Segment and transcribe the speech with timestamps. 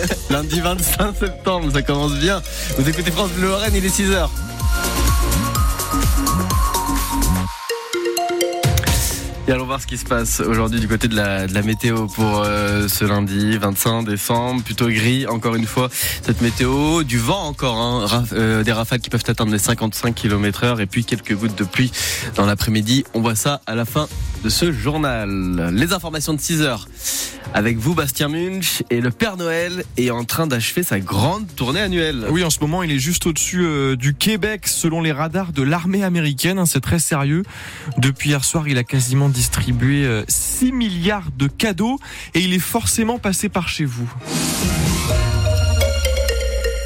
[0.30, 2.42] Lundi 25 septembre, ça commence bien.
[2.78, 4.28] Vous écoutez France Bleu Lorraine, il est 6h.
[9.48, 12.86] Et allons voir ce qui se passe aujourd'hui du côté de la, météo pour euh,
[12.86, 14.62] ce lundi 25 décembre.
[14.62, 17.02] Plutôt gris, encore une fois, cette météo.
[17.02, 20.86] Du vent encore, hein, euh, des rafales qui peuvent atteindre les 55 km heure et
[20.86, 21.90] puis quelques gouttes de pluie
[22.36, 23.04] dans l'après-midi.
[23.14, 24.08] On voit ça à la fin
[24.44, 25.70] de ce journal.
[25.74, 26.86] Les informations de 6 heures
[27.54, 28.82] avec vous, Bastien Munch.
[28.90, 32.26] Et le Père Noël est en train d'achever sa grande tournée annuelle.
[32.30, 35.62] Oui, en ce moment, il est juste au-dessus euh, du Québec, selon les radars de
[35.62, 36.58] l'armée américaine.
[36.58, 37.42] hein, C'est très sérieux.
[37.98, 41.98] Depuis hier soir, il a quasiment distribué euh, 6 milliards de cadeaux
[42.34, 44.10] et il est forcément passé par chez vous.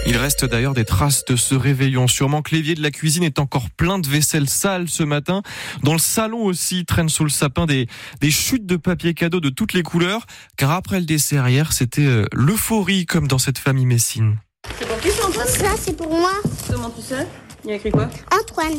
[0.07, 2.07] Il reste d'ailleurs des traces de ce réveillon.
[2.07, 5.43] Sûrement que l'évier de la cuisine est encore plein de vaisselle sale ce matin.
[5.83, 7.89] Dans le salon aussi traînent sous le sapin des,
[8.21, 10.27] des chutes de papier cadeau de toutes les couleurs.
[10.57, 14.37] Car après le dessert hier, c'était euh, l'euphorie comme dans cette famille messine.
[14.79, 16.33] C'est pour qui ça, Antoine Ça, c'est pour moi,
[16.71, 17.27] Comment tu sais?
[17.65, 18.09] Il y a écrit quoi?
[18.33, 18.79] Antoine.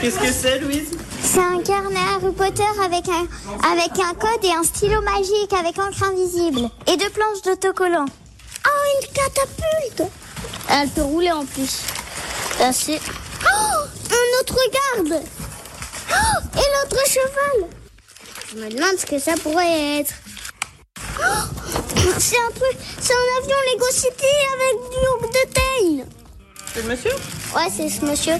[0.00, 0.90] Qu'est-ce que c'est, Louise?
[1.20, 3.26] C'est un carnet Harry Potter avec un,
[3.70, 6.70] avec un code et un stylo magique avec encre invisible.
[6.86, 8.06] Et deux planches d'autocollant.
[8.94, 10.12] Une catapulte
[10.70, 11.82] Elle peut rouler en plus.
[12.72, 13.00] C'est...
[13.44, 15.22] Oh, un autre garde
[16.10, 17.68] Oh, Et l'autre cheval
[18.50, 20.12] Je me demande ce que ça pourrait être.
[21.20, 21.44] Oh,
[22.18, 22.76] c'est un truc...
[23.00, 26.04] C'est un avion Lego City avec du Hawk de taille
[26.74, 27.12] C'est le monsieur
[27.54, 28.34] Ouais, c'est ce monsieur.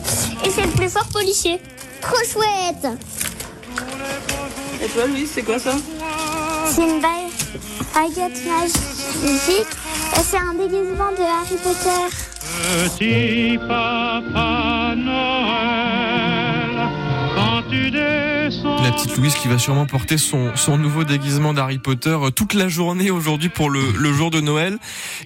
[0.45, 1.61] Et c'est le plus fort policier.
[2.01, 2.87] Trop chouette.
[4.83, 5.73] Et toi, Louise, c'est quoi ça?
[6.75, 7.33] C'est une bague-
[7.95, 9.67] baguette magique.
[10.15, 12.09] C'est un déguisement de Harry Potter.
[12.85, 14.58] Petit papa
[18.99, 22.67] petite Louise qui va sûrement porter son, son nouveau déguisement d'Harry Potter euh, toute la
[22.67, 24.77] journée aujourd'hui pour le, le jour de Noël.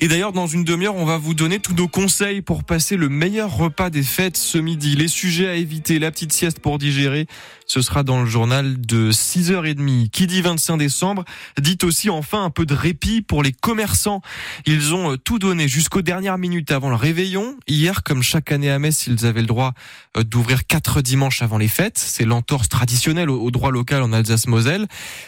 [0.03, 3.09] Et d'ailleurs, dans une demi-heure, on va vous donner tous nos conseils pour passer le
[3.09, 4.95] meilleur repas des fêtes ce midi.
[4.95, 7.27] Les sujets à éviter, la petite sieste pour digérer,
[7.67, 10.11] ce sera dans le journal de 6h30.
[10.11, 11.25] Qui dit 25 décembre,
[11.59, 14.21] dit aussi enfin un peu de répit pour les commerçants.
[14.67, 17.57] Ils ont euh, tout donné jusqu'aux dernières minutes avant le réveillon.
[17.67, 19.73] Hier, comme chaque année à Metz, ils avaient le droit
[20.19, 21.97] euh, d'ouvrir quatre dimanches avant les fêtes.
[21.97, 24.87] C'est l'entorse traditionnelle au, au local en Alsace-Moselle.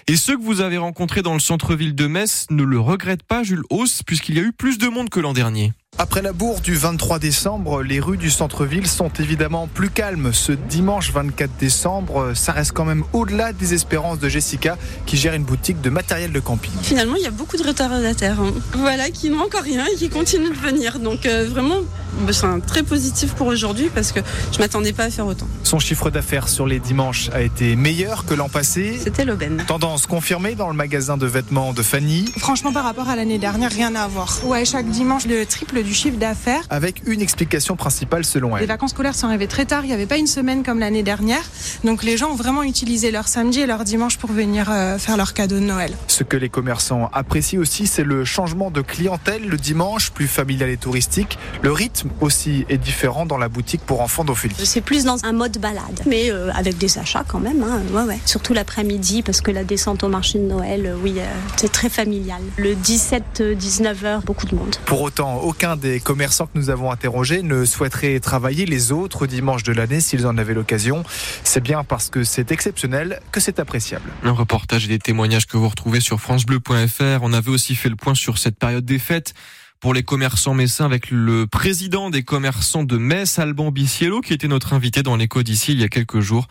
[0.09, 3.43] Et ceux que vous avez rencontrés dans le centre-ville de Metz ne le regrettent pas,
[3.43, 5.73] Jules Hauss, puisqu'il y a eu plus de monde que l'an dernier.
[5.97, 10.33] Après la bourre du 23 décembre, les rues du centre-ville sont évidemment plus calmes.
[10.33, 15.35] Ce dimanche 24 décembre, ça reste quand même au-delà des espérances de Jessica qui gère
[15.35, 16.73] une boutique de matériel de camping.
[16.83, 18.53] Finalement, il y a beaucoup de retardataires, hein.
[18.73, 20.99] voilà, qui n'ont encore rien et qui continuent de venir.
[20.99, 21.77] Donc euh, vraiment,
[22.23, 24.19] bah, c'est un très positif pour aujourd'hui parce que
[24.53, 25.47] je m'attendais pas à faire autant.
[25.63, 28.99] Son chiffre d'affaires sur les dimanches a été meilleur que l'an passé.
[29.01, 29.63] C'était l'aubaine.
[29.69, 33.71] Tendance confirmée dans le magasin de vêtements de Fanny, Franchement, par rapport à l'année dernière,
[33.71, 34.41] rien à voir.
[34.45, 36.63] Ouais, chaque dimanche, le triple du chiffre d'affaires.
[36.71, 38.69] avec une explication principale selon Les elle.
[38.69, 41.43] vacances scolaires sont arrivées très tard, il n'y avait pas une semaine comme l'année dernière.
[41.85, 45.17] Donc les gens ont vraiment utilisé leur samedi et leur dimanche pour venir euh, faire
[45.17, 45.93] leurs cadeaux de Noël.
[46.09, 50.71] Ce que les commerçants apprécient aussi, c'est le changement de clientèle le dimanche, plus familial
[50.71, 51.39] et touristique.
[51.63, 54.55] Le rythme aussi est différent dans la boutique pour enfants d'Ophélie.
[54.65, 57.63] C'est plus dans un mode balade, mais euh, avec des achats quand même.
[57.63, 57.81] Hein.
[57.93, 58.19] Ouais, ouais.
[58.25, 61.25] Surtout l'après-midi, parce que la descente au marché de Noël, euh, oui, euh,
[61.57, 62.41] c'est très familial.
[62.57, 64.77] Le 17-19 heures, beaucoup de monde.
[64.87, 69.63] Pour autant, aucun des commerçants que nous avons interrogés ne souhaiterait travailler les autres dimanches
[69.63, 71.05] de l'année s'ils en avaient l'occasion.
[71.43, 74.11] C'est bien parce que c'est exceptionnel que c'est appréciable.
[74.23, 77.23] Un reportage et des témoignages que vous retrouvez sur francebleu.fr.
[77.23, 79.35] On avait aussi fait le point sur cette période des fêtes
[79.81, 84.49] pour les commerçants messins avec le président des commerçants de Metz, Alban Biciello, qui était
[84.49, 86.49] notre invité dans l'écho d'ici il y a quelques jours.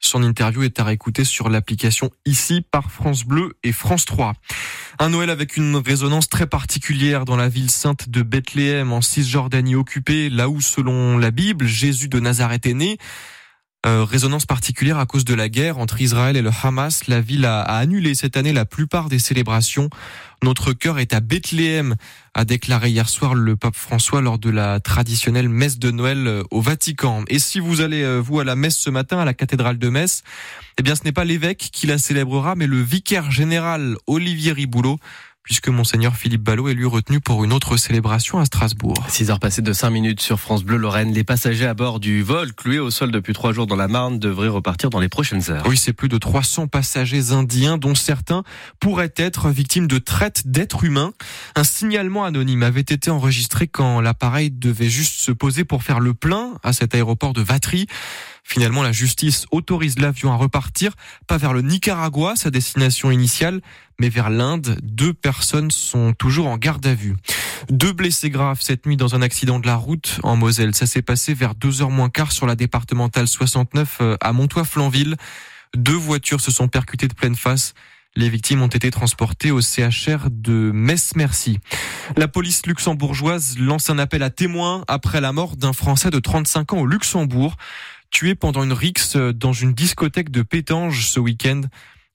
[0.00, 4.34] Son interview est à réécouter sur l'application ici par France Bleu et France 3.
[5.00, 9.74] Un Noël avec une résonance très particulière dans la ville sainte de Bethléem en Cisjordanie
[9.74, 12.98] occupée, là où selon la Bible, Jésus de Nazareth est né.
[13.86, 17.06] Euh, résonance particulière à cause de la guerre entre Israël et le Hamas.
[17.06, 19.90] La ville a, a annulé cette année la plupart des célébrations.
[20.42, 21.94] Notre cœur est à Bethléem,
[22.32, 26.42] a déclaré hier soir le pape François lors de la traditionnelle messe de Noël euh,
[26.50, 27.24] au Vatican.
[27.28, 29.88] Et si vous allez, euh, vous, à la messe ce matin à la cathédrale de
[29.90, 30.22] Metz,
[30.78, 34.98] eh bien, ce n'est pas l'évêque qui la célébrera, mais le vicaire général Olivier Riboulot,
[35.44, 38.96] puisque monseigneur Philippe Ballot est lui retenu pour une autre célébration à Strasbourg.
[39.08, 41.12] 6 heures passées de 5 minutes sur France Bleu Lorraine.
[41.12, 44.18] Les passagers à bord du vol cloué au sol depuis 3 jours dans la Marne
[44.18, 45.64] devraient repartir dans les prochaines heures.
[45.68, 48.42] Oui, c'est plus de 300 passagers indiens dont certains
[48.80, 51.12] pourraient être victimes de traite d'êtres humains.
[51.56, 56.14] Un signalement anonyme avait été enregistré quand l'appareil devait juste se poser pour faire le
[56.14, 57.86] plein à cet aéroport de Vatry.
[58.46, 60.92] Finalement, la justice autorise l'avion à repartir,
[61.26, 63.62] pas vers le Nicaragua, sa destination initiale,
[63.98, 64.78] mais vers l'Inde.
[64.82, 67.16] Deux personnes sont toujours en garde à vue.
[67.70, 70.74] Deux blessés graves cette nuit dans un accident de la route en Moselle.
[70.74, 75.16] Ça s'est passé vers 2h moins quart sur la départementale 69 euh, à Montois-Flanville.
[75.74, 77.74] Deux voitures se sont percutées de pleine face.
[78.16, 81.58] Les victimes ont été transportées au CHR de Metz-Merci.
[82.16, 86.74] La police luxembourgeoise lance un appel à témoins après la mort d'un Français de 35
[86.74, 87.56] ans au Luxembourg,
[88.14, 91.62] tué pendant une rixe dans une discothèque de Pétange ce week-end.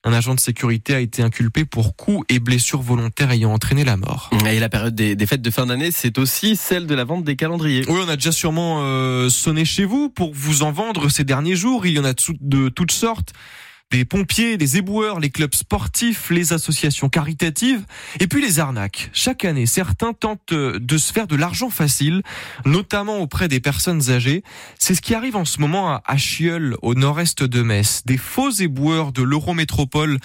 [0.02, 3.98] Un agent de sécurité a été inculpé pour coups et blessures volontaires ayant entraîné la
[3.98, 4.30] mort.
[4.46, 7.22] Et la période des, des fêtes de fin d'année, c'est aussi celle de la vente
[7.22, 7.84] des calendriers.
[7.86, 11.54] Oui, on a déjà sûrement euh, sonné chez vous pour vous en vendre ces derniers
[11.54, 11.84] jours.
[11.84, 13.34] Il y en a de, de toutes sortes
[13.90, 17.84] des pompiers, des éboueurs, les clubs sportifs, les associations caritatives
[18.20, 19.10] et puis les arnaques.
[19.12, 22.22] Chaque année, certains tentent de se faire de l'argent facile,
[22.64, 24.44] notamment auprès des personnes âgées.
[24.78, 28.02] C'est ce qui arrive en ce moment à Achieul, au nord-est de Metz.
[28.06, 30.18] Des faux éboueurs de l'Eurométropole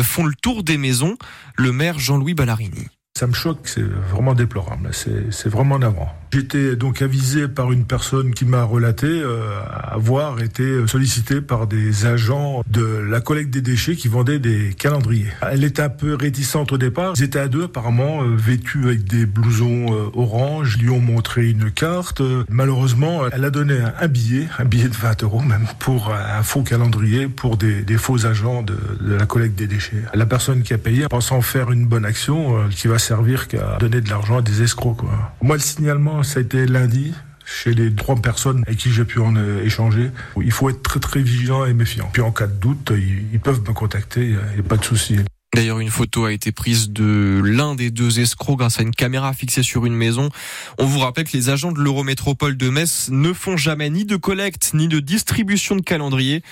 [0.00, 1.16] font le tour des maisons.
[1.56, 2.88] Le maire Jean-Louis Ballarini.
[3.18, 6.12] Ça me choque, c'est vraiment déplorable, c'est vraiment navrant.
[6.32, 12.06] J'étais donc avisé par une personne qui m'a relaté euh, avoir été sollicité par des
[12.06, 15.28] agents de la collecte des déchets qui vendaient des calendriers.
[15.42, 17.12] Elle était un peu réticente au départ.
[17.18, 20.78] Ils étaient à deux apparemment, euh, vêtus avec des blousons euh, orange.
[20.78, 22.22] Lui ont montré une carte.
[22.48, 26.62] Malheureusement, elle a donné un, billet, un billet de 20 euros même, pour un faux
[26.62, 30.02] calendrier pour des, faux agents de, de, la collecte des déchets.
[30.14, 33.76] La personne qui a payé, pensant faire une bonne action, euh, qui va servir qu'à
[33.78, 34.96] donner de l'argent à des escrocs.
[34.96, 35.34] Quoi.
[35.42, 37.12] Moi, le signalement, ça a été lundi
[37.44, 40.10] chez les trois personnes avec qui j'ai pu en échanger.
[40.40, 42.08] Il faut être très très vigilant et méfiant.
[42.12, 42.92] Puis en cas de doute,
[43.32, 45.18] ils, peuvent me contacter, il n'y a pas de souci.
[45.54, 49.34] D'ailleurs, une photo a été prise de l'un des deux escrocs grâce à une caméra
[49.34, 50.30] fixée sur une maison.
[50.78, 54.16] On vous rappelle que les agents de l'Eurométropole de Metz ne font jamais ni de
[54.16, 56.42] collecte ni de distribution de calendrier.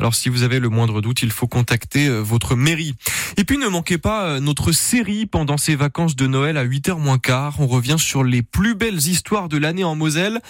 [0.00, 2.94] Alors si vous avez le moindre doute, il faut contacter votre mairie.
[3.36, 7.18] Et puis ne manquez pas notre série pendant ces vacances de Noël à 8h moins
[7.18, 7.60] quart.
[7.60, 10.40] On revient sur les plus belles histoires de l'année en Moselle.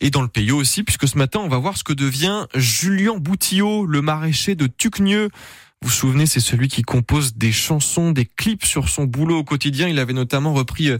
[0.00, 3.16] Et dans le pays aussi, puisque ce matin, on va voir ce que devient Julien
[3.16, 5.30] Boutillot, le maraîcher de Tucnieux.
[5.80, 9.44] Vous vous souvenez, c'est celui qui compose des chansons, des clips sur son boulot au
[9.44, 9.88] quotidien.
[9.88, 10.90] Il avait notamment repris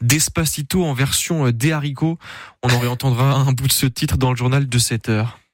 [0.00, 2.18] Despacito en version des haricots.
[2.62, 5.39] On en réentendra un bout de ce titre dans le journal de 7 heures.